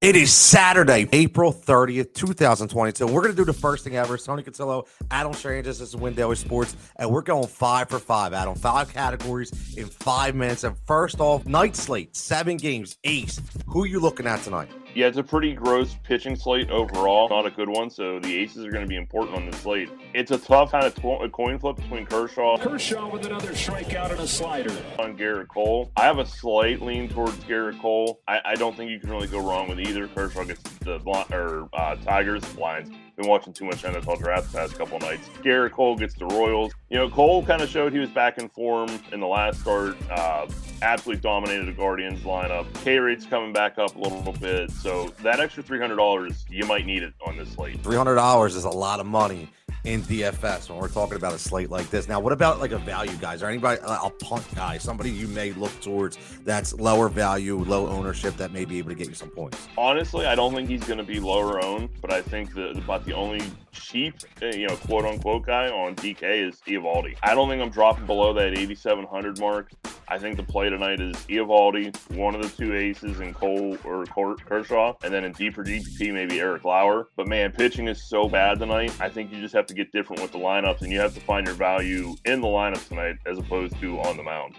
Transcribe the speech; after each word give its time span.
It 0.00 0.14
is 0.14 0.32
Saturday, 0.32 1.08
April 1.10 1.52
30th, 1.52 2.14
2022. 2.14 3.04
We're 3.04 3.20
going 3.20 3.32
to 3.32 3.36
do 3.36 3.44
the 3.44 3.52
first 3.52 3.82
thing 3.82 3.96
ever. 3.96 4.16
Tony 4.16 4.44
Cotillo, 4.44 4.86
Adam 5.10 5.32
Strangis, 5.32 5.64
this 5.64 5.80
is 5.80 5.96
Win 5.96 6.14
Daily 6.14 6.36
Sports, 6.36 6.76
and 6.94 7.10
we're 7.10 7.20
going 7.20 7.48
five 7.48 7.88
for 7.88 7.98
five, 7.98 8.32
Adam. 8.32 8.54
Five 8.54 8.94
categories 8.94 9.50
in 9.76 9.86
five 9.86 10.36
minutes. 10.36 10.62
And 10.62 10.76
first 10.86 11.18
off, 11.18 11.46
night 11.46 11.74
slate, 11.74 12.14
seven 12.14 12.58
games, 12.58 12.96
ace. 13.02 13.40
Who 13.66 13.82
are 13.82 13.86
you 13.88 13.98
looking 13.98 14.28
at 14.28 14.40
tonight? 14.42 14.70
Yeah, 14.94 15.06
it's 15.06 15.18
a 15.18 15.22
pretty 15.22 15.54
gross 15.54 15.96
pitching 16.02 16.34
slate 16.34 16.70
overall. 16.70 17.28
Not 17.28 17.46
a 17.46 17.50
good 17.50 17.68
one, 17.68 17.90
so 17.90 18.18
the 18.18 18.36
aces 18.36 18.64
are 18.64 18.70
going 18.70 18.84
to 18.84 18.88
be 18.88 18.96
important 18.96 19.36
on 19.36 19.46
this 19.46 19.60
slate. 19.60 19.90
It's 20.14 20.30
a 20.30 20.38
tough 20.38 20.72
kind 20.72 20.84
of 20.84 21.32
coin 21.32 21.58
flip 21.58 21.76
between 21.76 22.06
Kershaw. 22.06 22.58
Kershaw 22.58 23.08
with 23.08 23.26
another 23.26 23.52
strikeout 23.52 24.10
and 24.10 24.20
a 24.20 24.26
slider. 24.26 24.72
On 24.98 25.16
Gerrit 25.16 25.48
Cole. 25.48 25.92
I 25.96 26.04
have 26.04 26.18
a 26.18 26.26
slight 26.26 26.80
lean 26.80 27.08
towards 27.08 27.36
Gerrit 27.44 27.80
Cole. 27.80 28.20
I, 28.26 28.40
I 28.44 28.54
don't 28.54 28.76
think 28.76 28.90
you 28.90 28.98
can 28.98 29.10
really 29.10 29.28
go 29.28 29.38
wrong 29.38 29.68
with 29.68 29.78
either. 29.80 30.08
Kershaw 30.08 30.44
gets 30.44 30.62
the 30.80 30.98
or 31.32 31.68
uh, 31.74 31.96
Tigers 31.96 32.44
blinds. 32.54 32.90
Been 33.16 33.28
watching 33.28 33.52
too 33.52 33.64
much 33.64 33.82
NFL 33.82 34.18
draft 34.18 34.52
the 34.52 34.58
past 34.58 34.78
couple 34.78 34.98
nights. 35.00 35.28
Gerrit 35.42 35.72
Cole 35.72 35.96
gets 35.96 36.14
the 36.14 36.26
Royals. 36.26 36.72
You 36.88 36.98
know, 36.98 37.10
Cole 37.10 37.44
kind 37.44 37.62
of 37.62 37.68
showed 37.68 37.92
he 37.92 37.98
was 37.98 38.10
back 38.10 38.38
in 38.38 38.48
form 38.48 38.88
in 39.12 39.20
the 39.20 39.26
last 39.26 39.60
start. 39.60 39.96
Uh, 40.10 40.46
absolutely 40.82 41.20
dominated 41.20 41.66
the 41.66 41.72
Guardians 41.72 42.20
lineup. 42.20 42.72
K 42.82 42.98
rate's 42.98 43.26
coming 43.26 43.52
back 43.52 43.78
up 43.78 43.96
a 43.96 43.98
little 43.98 44.32
bit. 44.32 44.70
So 44.70 45.12
that 45.22 45.40
extra 45.40 45.62
$300, 45.62 46.44
you 46.48 46.66
might 46.66 46.86
need 46.86 47.02
it 47.02 47.14
on 47.26 47.36
this 47.36 47.52
slate. 47.52 47.82
$300 47.82 48.46
is 48.46 48.64
a 48.64 48.70
lot 48.70 49.00
of 49.00 49.06
money 49.06 49.48
in 49.84 50.02
DFS 50.02 50.68
when 50.68 50.78
we're 50.78 50.88
talking 50.88 51.16
about 51.16 51.32
a 51.32 51.38
slate 51.38 51.70
like 51.70 51.88
this. 51.90 52.08
Now, 52.08 52.20
what 52.20 52.32
about 52.32 52.60
like 52.60 52.72
a 52.72 52.78
value 52.78 53.16
guys 53.16 53.42
or 53.42 53.46
anybody, 53.46 53.80
a 53.84 54.10
punt 54.10 54.46
guy, 54.54 54.76
somebody 54.78 55.10
you 55.10 55.28
may 55.28 55.52
look 55.52 55.78
towards 55.80 56.18
that's 56.44 56.74
lower 56.74 57.08
value, 57.08 57.56
low 57.56 57.86
ownership 57.88 58.36
that 58.36 58.52
may 58.52 58.64
be 58.64 58.78
able 58.78 58.90
to 58.90 58.94
get 58.94 59.08
you 59.08 59.14
some 59.14 59.30
points? 59.30 59.68
Honestly, 59.76 60.26
I 60.26 60.34
don't 60.34 60.54
think 60.54 60.68
he's 60.68 60.84
going 60.84 60.98
to 60.98 61.04
be 61.04 61.20
lower 61.20 61.64
owned, 61.64 61.90
but 62.00 62.12
I 62.12 62.22
think 62.22 62.54
that 62.54 62.76
about 62.76 63.04
the 63.04 63.14
only 63.14 63.40
cheap, 63.72 64.14
eh, 64.42 64.56
you 64.56 64.66
know, 64.66 64.76
quote 64.76 65.04
unquote 65.04 65.46
guy 65.46 65.70
on 65.70 65.94
DK 65.96 66.48
is 66.48 66.60
Eovaldi. 66.66 67.16
I 67.22 67.34
don't 67.34 67.48
think 67.48 67.62
I'm 67.62 67.70
dropping 67.70 68.06
below 68.06 68.32
that 68.34 68.58
8,700 68.58 69.38
mark. 69.38 69.70
I 70.10 70.18
think 70.18 70.36
the 70.36 70.42
play 70.42 70.70
tonight 70.70 71.00
is 71.00 71.16
Eovaldi, 71.26 71.94
one 72.16 72.34
of 72.34 72.42
the 72.42 72.48
two 72.48 72.74
aces 72.74 73.20
in 73.20 73.34
Cole 73.34 73.76
or 73.84 74.06
Kershaw, 74.06 74.94
and 75.04 75.12
then 75.12 75.22
in 75.22 75.32
deeper 75.32 75.62
GPP 75.62 76.14
maybe 76.14 76.40
Eric 76.40 76.64
Lauer. 76.64 77.08
But 77.14 77.28
man, 77.28 77.52
pitching 77.52 77.88
is 77.88 78.02
so 78.02 78.26
bad 78.26 78.58
tonight. 78.58 78.94
I 79.00 79.10
think 79.10 79.30
you 79.30 79.40
just 79.40 79.54
have 79.54 79.66
to 79.66 79.74
get 79.74 79.92
different 79.92 80.22
with 80.22 80.32
the 80.32 80.38
lineups, 80.38 80.80
and 80.80 80.90
you 80.90 80.98
have 80.98 81.12
to 81.14 81.20
find 81.20 81.46
your 81.46 81.54
value 81.54 82.14
in 82.24 82.40
the 82.40 82.46
lineups 82.46 82.88
tonight 82.88 83.16
as 83.26 83.38
opposed 83.38 83.78
to 83.80 84.00
on 84.00 84.16
the 84.16 84.22
mound. 84.22 84.54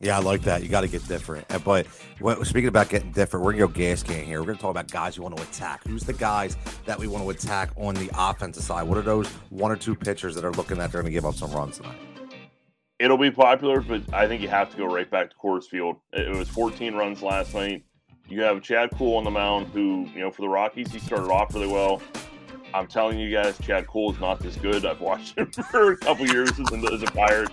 Yeah, 0.00 0.16
I 0.16 0.20
like 0.20 0.42
that. 0.42 0.62
You 0.62 0.68
got 0.68 0.82
to 0.82 0.88
get 0.88 1.06
different. 1.08 1.46
But 1.64 1.86
speaking 2.44 2.68
about 2.68 2.88
getting 2.88 3.12
different, 3.12 3.44
we're 3.44 3.52
gonna 3.52 3.66
go 3.66 3.72
gas 3.72 4.02
can 4.02 4.24
here. 4.24 4.40
We're 4.40 4.46
gonna 4.46 4.58
talk 4.58 4.70
about 4.70 4.90
guys 4.90 5.16
you 5.16 5.22
want 5.22 5.36
to 5.36 5.42
attack. 5.42 5.84
Who's 5.86 6.04
the 6.04 6.14
guys 6.14 6.56
that 6.86 6.98
we 6.98 7.06
want 7.06 7.22
to 7.22 7.30
attack 7.30 7.70
on 7.76 7.94
the 7.94 8.10
offensive 8.14 8.62
side? 8.62 8.84
What 8.84 8.96
are 8.96 9.02
those 9.02 9.26
one 9.50 9.70
or 9.70 9.76
two 9.76 9.94
pitchers 9.94 10.34
that 10.36 10.44
are 10.44 10.52
looking 10.52 10.78
that 10.78 10.90
they're 10.90 11.02
gonna 11.02 11.12
give 11.12 11.26
up 11.26 11.34
some 11.34 11.50
runs 11.50 11.76
tonight? 11.76 11.98
It'll 12.98 13.18
be 13.18 13.30
popular, 13.30 13.80
but 13.82 14.02
I 14.14 14.26
think 14.26 14.40
you 14.40 14.48
have 14.48 14.70
to 14.70 14.76
go 14.76 14.86
right 14.86 15.10
back 15.10 15.30
to 15.30 15.36
Coors 15.36 15.64
Field. 15.64 15.96
It 16.14 16.34
was 16.34 16.48
14 16.48 16.94
runs 16.94 17.22
last 17.22 17.54
night. 17.54 17.84
You 18.28 18.40
have 18.42 18.62
Chad 18.62 18.90
Kuhl 18.96 19.16
on 19.16 19.24
the 19.24 19.30
mound, 19.30 19.68
who 19.68 20.08
you 20.14 20.20
know 20.20 20.30
for 20.30 20.42
the 20.42 20.48
Rockies 20.48 20.90
he 20.90 20.98
started 20.98 21.30
off 21.30 21.54
really 21.54 21.66
well. 21.68 22.00
I'm 22.74 22.86
telling 22.86 23.18
you 23.18 23.30
guys, 23.30 23.58
Chad 23.58 23.86
Kuhl 23.86 24.12
is 24.12 24.20
not 24.20 24.40
this 24.40 24.56
good. 24.56 24.84
I've 24.86 25.00
watched 25.00 25.36
him 25.36 25.50
for 25.70 25.92
a 25.92 25.96
couple 25.96 26.26
years 26.26 26.50
as, 26.58 26.72
as 26.72 27.02
a 27.02 27.06
Pirate 27.06 27.50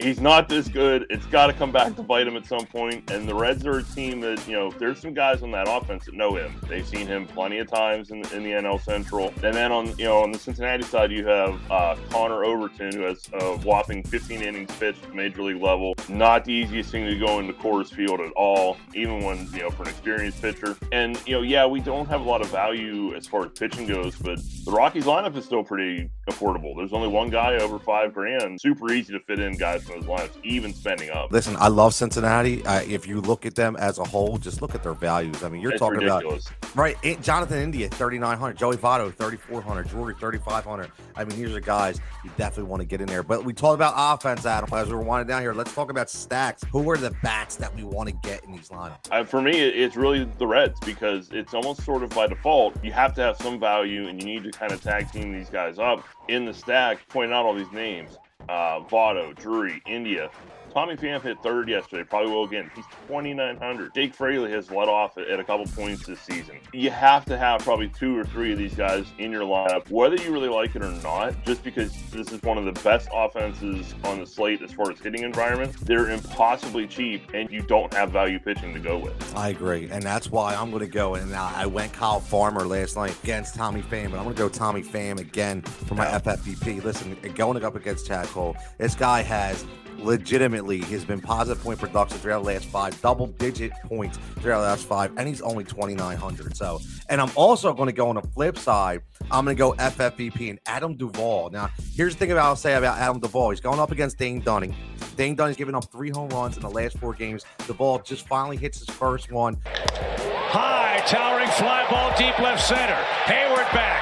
he's 0.00 0.20
not 0.20 0.48
this 0.48 0.68
good. 0.68 1.06
It's 1.10 1.26
got 1.26 1.46
to 1.48 1.52
come 1.52 1.72
back 1.72 1.96
to 1.96 2.02
bite 2.02 2.26
him 2.26 2.36
at 2.36 2.46
some 2.46 2.66
point. 2.66 3.10
And 3.10 3.28
the 3.28 3.34
Reds 3.34 3.66
are 3.66 3.78
a 3.78 3.82
team 3.82 4.20
that, 4.20 4.46
you 4.46 4.54
know, 4.54 4.70
there's 4.70 5.00
some 5.00 5.14
guys 5.14 5.42
on 5.42 5.50
that 5.52 5.66
offense 5.68 6.06
that 6.06 6.14
know 6.14 6.36
him. 6.36 6.60
They've 6.68 6.86
seen 6.86 7.06
him 7.06 7.26
plenty 7.26 7.58
of 7.58 7.68
times 7.68 8.10
in, 8.10 8.18
in 8.32 8.42
the 8.42 8.50
NL 8.50 8.80
Central. 8.80 9.32
And 9.42 9.54
then 9.54 9.72
on, 9.72 9.86
you 9.98 10.04
know, 10.04 10.22
on 10.22 10.32
the 10.32 10.38
Cincinnati 10.38 10.84
side, 10.84 11.10
you 11.12 11.26
have 11.26 11.58
uh, 11.70 11.96
Connor 12.10 12.44
Overton, 12.44 12.92
who 12.92 13.02
has 13.02 13.28
a 13.32 13.56
whopping 13.58 14.02
15 14.04 14.42
innings 14.42 14.70
pitched 14.78 15.04
at 15.04 15.14
major 15.14 15.42
league 15.42 15.62
level. 15.62 15.94
Not 16.08 16.44
the 16.44 16.52
easiest 16.52 16.90
thing 16.90 17.06
to 17.06 17.18
go 17.18 17.38
into 17.38 17.52
Coors 17.54 17.92
Field 17.92 18.20
at 18.20 18.32
all, 18.32 18.76
even 18.94 19.24
when, 19.24 19.48
you 19.52 19.62
know, 19.62 19.70
for 19.70 19.82
an 19.84 19.88
experienced 19.88 20.40
pitcher. 20.40 20.76
And, 20.92 21.20
you 21.26 21.34
know, 21.34 21.42
yeah, 21.42 21.66
we 21.66 21.80
don't 21.80 22.06
have 22.08 22.20
a 22.20 22.24
lot 22.24 22.42
of 22.42 22.50
value 22.50 23.14
as 23.14 23.26
far 23.26 23.46
as 23.46 23.52
pitching 23.52 23.86
goes, 23.86 24.16
but 24.16 24.38
the 24.64 24.72
Rockies 24.72 25.04
lineup 25.04 25.36
is 25.36 25.44
still 25.44 25.64
pretty 25.64 26.10
affordable. 26.28 26.76
There's 26.76 26.92
only 26.92 27.08
one 27.08 27.30
guy 27.30 27.54
over 27.54 27.78
five 27.78 28.12
grand. 28.12 28.60
Super 28.60 28.92
easy 28.92 29.12
to 29.12 29.20
fit 29.20 29.38
in 29.38 29.56
guys 29.56 29.85
those 29.86 30.04
lineups, 30.04 30.44
even 30.44 30.72
spending 30.72 31.10
up. 31.10 31.30
Listen, 31.32 31.56
I 31.58 31.68
love 31.68 31.94
Cincinnati. 31.94 32.64
Uh, 32.64 32.82
if 32.82 33.06
you 33.06 33.20
look 33.20 33.46
at 33.46 33.54
them 33.54 33.76
as 33.76 33.98
a 33.98 34.04
whole, 34.04 34.38
just 34.38 34.62
look 34.62 34.74
at 34.74 34.82
their 34.82 34.94
values. 34.94 35.42
I 35.42 35.48
mean, 35.48 35.60
you're 35.60 35.72
it's 35.72 35.80
talking 35.80 36.00
ridiculous. 36.00 36.46
about 36.46 36.76
right. 36.76 37.22
Jonathan 37.22 37.58
India, 37.58 37.88
thirty 37.88 38.18
nine 38.18 38.38
hundred. 38.38 38.58
Joey 38.58 38.76
Votto, 38.76 39.12
thirty 39.12 39.36
four 39.36 39.60
hundred. 39.60 39.88
Drury, 39.88 40.14
thirty 40.18 40.38
five 40.38 40.64
hundred. 40.64 40.90
I 41.14 41.24
mean, 41.24 41.38
these 41.38 41.54
are 41.54 41.60
guys 41.60 42.00
you 42.24 42.30
definitely 42.36 42.70
want 42.70 42.80
to 42.80 42.86
get 42.86 43.00
in 43.00 43.06
there. 43.06 43.22
But 43.22 43.44
we 43.44 43.52
talked 43.52 43.74
about 43.74 43.94
offense, 43.96 44.44
Adam. 44.44 44.68
As 44.72 44.90
we're 44.90 45.00
winding 45.00 45.28
down 45.28 45.42
here, 45.42 45.54
let's 45.54 45.74
talk 45.74 45.90
about 45.90 46.10
stacks. 46.10 46.64
Who 46.72 46.88
are 46.90 46.96
the 46.96 47.14
bats 47.22 47.56
that 47.56 47.74
we 47.74 47.84
want 47.84 48.08
to 48.08 48.14
get 48.28 48.44
in 48.44 48.52
these 48.52 48.68
lineups? 48.68 49.10
Uh, 49.10 49.24
for 49.24 49.40
me, 49.40 49.58
it's 49.58 49.96
really 49.96 50.24
the 50.38 50.46
Reds 50.46 50.78
because 50.80 51.30
it's 51.32 51.54
almost 51.54 51.84
sort 51.84 52.02
of 52.02 52.10
by 52.10 52.26
default. 52.26 52.82
You 52.84 52.92
have 52.92 53.14
to 53.14 53.22
have 53.22 53.36
some 53.36 53.58
value, 53.58 54.08
and 54.08 54.20
you 54.20 54.26
need 54.26 54.44
to 54.44 54.50
kind 54.50 54.72
of 54.72 54.82
tag 54.82 55.10
team 55.12 55.32
these 55.32 55.50
guys 55.50 55.78
up 55.78 56.04
in 56.28 56.44
the 56.44 56.54
stack. 56.54 57.06
Pointing 57.08 57.34
out 57.34 57.44
all 57.44 57.54
these 57.54 57.72
names 57.72 58.18
uh, 58.48 58.80
Votto, 58.80 59.34
Drury, 59.34 59.82
India. 59.86 60.30
Tommy 60.76 60.94
Pham 60.94 61.22
hit 61.22 61.42
third 61.42 61.70
yesterday, 61.70 62.04
probably 62.04 62.30
will 62.30 62.44
again. 62.44 62.70
He's 62.74 62.84
2,900. 63.08 63.94
Jake 63.94 64.14
Fraley 64.14 64.50
has 64.50 64.70
let 64.70 64.90
off 64.90 65.16
at, 65.16 65.40
a 65.40 65.42
couple 65.42 65.64
points 65.64 66.04
this 66.04 66.20
season. 66.20 66.58
You 66.74 66.90
have 66.90 67.24
to 67.24 67.38
have 67.38 67.62
probably 67.62 67.88
two 67.88 68.14
or 68.18 68.24
three 68.24 68.52
of 68.52 68.58
these 68.58 68.74
guys 68.74 69.06
in 69.16 69.32
your 69.32 69.44
lineup, 69.44 69.90
whether 69.90 70.16
you 70.16 70.30
really 70.30 70.50
like 70.50 70.76
it 70.76 70.82
or 70.82 70.90
not, 70.90 71.42
just 71.46 71.64
because 71.64 71.94
this 72.10 72.30
is 72.30 72.42
one 72.42 72.58
of 72.58 72.66
the 72.66 72.78
best 72.82 73.08
offenses 73.10 73.94
on 74.04 74.20
the 74.20 74.26
slate 74.26 74.60
as 74.60 74.70
far 74.70 74.90
as 74.90 74.98
hitting 74.98 75.22
environment. 75.22 75.74
They're 75.80 76.10
impossibly 76.10 76.86
cheap, 76.86 77.22
and 77.32 77.50
you 77.50 77.62
don't 77.62 77.90
have 77.94 78.10
value 78.10 78.38
pitching 78.38 78.74
to 78.74 78.78
go 78.78 78.98
with. 78.98 79.34
I 79.34 79.48
agree, 79.48 79.88
and 79.90 80.02
that's 80.02 80.30
why 80.30 80.54
I'm 80.54 80.70
going 80.70 80.84
to 80.84 80.92
go. 80.92 81.14
And 81.14 81.34
I 81.34 81.64
went 81.64 81.94
Kyle 81.94 82.20
Farmer 82.20 82.66
last 82.66 82.96
night 82.96 83.16
against 83.24 83.54
Tommy 83.54 83.80
Pham, 83.80 84.10
but 84.10 84.18
I'm 84.18 84.24
going 84.24 84.36
to 84.36 84.42
go 84.42 84.50
Tommy 84.50 84.82
Pham 84.82 85.20
again 85.20 85.62
for 85.62 85.94
my 85.94 86.04
yeah. 86.04 86.18
FFVP. 86.18 86.84
Listen, 86.84 87.16
going 87.34 87.64
up 87.64 87.76
against 87.76 88.06
Chad 88.06 88.26
Kuhl, 88.26 88.54
this 88.76 88.94
guy 88.94 89.22
has 89.22 89.64
legitimately 89.98 90.80
has 90.80 91.04
been 91.04 91.20
positive 91.20 91.62
point 91.62 91.78
production 91.78 92.18
throughout 92.18 92.42
the 92.42 92.46
last 92.46 92.66
five, 92.66 93.00
double 93.00 93.26
digit 93.26 93.72
points 93.84 94.18
throughout 94.40 94.60
the 94.60 94.66
last 94.66 94.86
five, 94.86 95.12
and 95.16 95.28
he's 95.28 95.40
only 95.40 95.64
2,900. 95.64 96.56
So, 96.56 96.80
and 97.08 97.20
I'm 97.20 97.30
also 97.34 97.72
going 97.72 97.88
to 97.88 97.92
go 97.92 98.08
on 98.08 98.16
the 98.16 98.22
flip 98.22 98.58
side. 98.58 99.02
I'm 99.30 99.44
going 99.44 99.56
to 99.56 99.58
go 99.58 99.72
FFVP 99.74 100.50
and 100.50 100.58
Adam 100.66 100.96
Duvall. 100.96 101.50
Now, 101.50 101.70
here's 101.94 102.14
the 102.14 102.18
thing 102.18 102.32
about 102.32 102.46
I'll 102.46 102.56
say 102.56 102.74
about 102.74 102.98
Adam 102.98 103.20
Duvall. 103.20 103.50
He's 103.50 103.60
going 103.60 103.80
up 103.80 103.90
against 103.92 104.18
Dane 104.18 104.40
Dunning. 104.40 104.74
Dane 105.16 105.34
Dunning's 105.34 105.56
given 105.56 105.74
up 105.74 105.90
three 105.90 106.10
home 106.10 106.28
runs 106.30 106.56
in 106.56 106.62
the 106.62 106.70
last 106.70 106.98
four 106.98 107.14
games. 107.14 107.44
Duvall 107.66 108.00
just 108.00 108.26
finally 108.28 108.56
hits 108.56 108.78
his 108.78 108.88
first 108.88 109.32
one. 109.32 109.56
High, 109.64 111.02
towering 111.06 111.48
fly 111.50 111.86
ball 111.90 112.12
deep 112.16 112.38
left 112.38 112.64
center. 112.64 112.94
Heyward 113.24 113.72
back, 113.72 113.95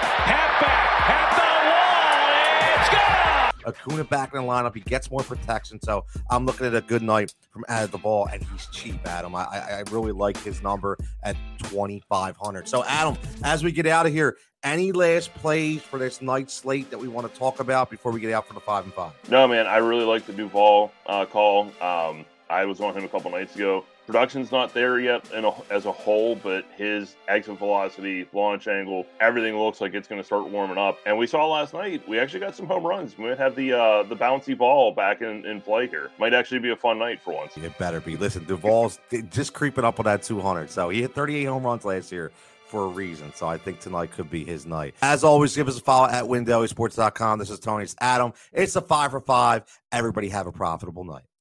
Acuna 3.84 4.04
back 4.04 4.34
in 4.34 4.40
the 4.40 4.46
lineup. 4.46 4.74
He 4.74 4.80
gets 4.80 5.10
more 5.10 5.22
protection. 5.22 5.80
So 5.82 6.04
I'm 6.30 6.46
looking 6.46 6.66
at 6.66 6.74
a 6.74 6.80
good 6.80 7.02
night 7.02 7.34
from 7.50 7.64
Adam 7.68 7.90
Duvall, 7.90 8.28
and 8.32 8.42
he's 8.42 8.66
cheap, 8.66 9.06
Adam. 9.06 9.34
I, 9.34 9.44
I 9.44 9.82
really 9.90 10.12
like 10.12 10.38
his 10.38 10.62
number 10.62 10.96
at 11.22 11.36
2,500. 11.64 12.68
So, 12.68 12.84
Adam, 12.84 13.16
as 13.42 13.62
we 13.62 13.72
get 13.72 13.86
out 13.86 14.06
of 14.06 14.12
here, 14.12 14.36
any 14.62 14.92
last 14.92 15.34
plays 15.34 15.82
for 15.82 15.98
this 15.98 16.22
night 16.22 16.50
slate 16.50 16.90
that 16.90 16.98
we 16.98 17.08
want 17.08 17.30
to 17.30 17.38
talk 17.38 17.60
about 17.60 17.90
before 17.90 18.12
we 18.12 18.20
get 18.20 18.32
out 18.32 18.48
for 18.48 18.54
the 18.54 18.60
five 18.60 18.84
and 18.84 18.94
five? 18.94 19.12
No, 19.28 19.46
man. 19.46 19.66
I 19.66 19.76
really 19.76 20.04
like 20.04 20.26
the 20.26 20.32
Duvall 20.32 20.90
uh, 21.06 21.26
call. 21.26 21.70
Um, 21.82 22.24
I 22.48 22.64
was 22.64 22.80
on 22.80 22.96
him 22.96 23.04
a 23.04 23.08
couple 23.08 23.30
nights 23.30 23.54
ago. 23.54 23.84
Production's 24.06 24.52
not 24.52 24.74
there 24.74 25.00
yet 25.00 25.26
a, 25.32 25.52
as 25.70 25.86
a 25.86 25.92
whole, 25.92 26.36
but 26.36 26.64
his 26.76 27.16
exit 27.26 27.58
velocity, 27.58 28.26
launch 28.32 28.68
angle, 28.68 29.06
everything 29.20 29.56
looks 29.56 29.80
like 29.80 29.94
it's 29.94 30.06
going 30.06 30.20
to 30.20 30.24
start 30.24 30.48
warming 30.50 30.76
up. 30.76 30.98
And 31.06 31.16
we 31.16 31.26
saw 31.26 31.46
last 31.50 31.72
night, 31.72 32.06
we 32.06 32.18
actually 32.18 32.40
got 32.40 32.54
some 32.54 32.66
home 32.66 32.84
runs. 32.84 33.16
We 33.16 33.24
might 33.24 33.38
have 33.38 33.56
the 33.56 33.72
uh, 33.72 34.02
the 34.02 34.16
bouncy 34.16 34.56
ball 34.56 34.92
back 34.92 35.22
in, 35.22 35.46
in 35.46 35.60
play 35.60 35.86
here. 35.86 36.10
Might 36.18 36.34
actually 36.34 36.60
be 36.60 36.70
a 36.70 36.76
fun 36.76 36.98
night 36.98 37.20
for 37.22 37.34
once. 37.34 37.56
It 37.56 37.78
better 37.78 38.00
be. 38.00 38.16
Listen, 38.16 38.44
Duvall's 38.44 38.98
just 39.30 39.54
creeping 39.54 39.84
up 39.84 39.98
on 39.98 40.04
that 40.04 40.22
200. 40.22 40.70
So 40.70 40.90
he 40.90 41.00
hit 41.00 41.14
38 41.14 41.44
home 41.44 41.64
runs 41.64 41.84
last 41.84 42.12
year 42.12 42.30
for 42.66 42.84
a 42.84 42.88
reason. 42.88 43.32
So 43.34 43.46
I 43.46 43.56
think 43.56 43.80
tonight 43.80 44.12
could 44.12 44.30
be 44.30 44.44
his 44.44 44.66
night. 44.66 44.94
As 45.00 45.24
always, 45.24 45.54
give 45.54 45.68
us 45.68 45.78
a 45.78 45.80
follow 45.80 46.08
at 46.08 46.24
WinDailySports.com. 46.24 47.38
This 47.38 47.50
is 47.50 47.58
Tony's 47.58 47.94
Adam. 48.00 48.32
It's 48.52 48.76
a 48.76 48.80
five 48.80 49.12
for 49.12 49.20
five. 49.20 49.62
Everybody 49.92 50.28
have 50.28 50.46
a 50.46 50.52
profitable 50.52 51.04
night. 51.04 51.24